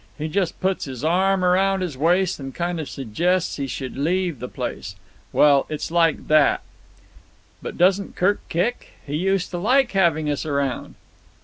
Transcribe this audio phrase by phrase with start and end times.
[0.17, 4.39] He just puts his arm round his waist and kind of suggests he should leave
[4.39, 4.95] the place.
[5.31, 6.61] Well, it's like that."
[7.61, 8.93] "But doesn't Kirk kick?
[9.05, 10.95] He used to like having us around."